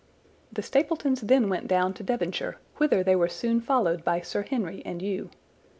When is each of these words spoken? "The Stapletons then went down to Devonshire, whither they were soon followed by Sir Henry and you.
"The 0.51 0.63
Stapletons 0.63 1.21
then 1.21 1.47
went 1.47 1.67
down 1.67 1.93
to 1.93 2.01
Devonshire, 2.03 2.57
whither 2.77 3.03
they 3.03 3.15
were 3.15 3.27
soon 3.29 3.61
followed 3.61 4.03
by 4.03 4.21
Sir 4.21 4.41
Henry 4.41 4.81
and 4.83 4.99
you. 4.99 5.29